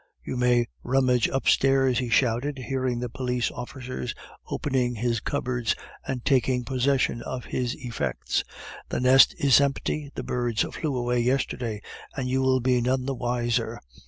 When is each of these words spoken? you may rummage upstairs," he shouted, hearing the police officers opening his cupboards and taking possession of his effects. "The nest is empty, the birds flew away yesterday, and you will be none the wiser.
you 0.23 0.35
may 0.35 0.65
rummage 0.81 1.27
upstairs," 1.27 1.99
he 1.99 2.09
shouted, 2.09 2.57
hearing 2.57 2.97
the 2.99 3.07
police 3.07 3.51
officers 3.51 4.15
opening 4.47 4.95
his 4.95 5.19
cupboards 5.19 5.75
and 6.07 6.25
taking 6.25 6.63
possession 6.63 7.21
of 7.21 7.45
his 7.45 7.75
effects. 7.75 8.43
"The 8.89 8.99
nest 8.99 9.35
is 9.37 9.61
empty, 9.61 10.11
the 10.15 10.23
birds 10.23 10.63
flew 10.63 10.97
away 10.97 11.19
yesterday, 11.19 11.83
and 12.17 12.27
you 12.27 12.41
will 12.41 12.61
be 12.61 12.81
none 12.81 13.05
the 13.05 13.13
wiser. 13.13 13.79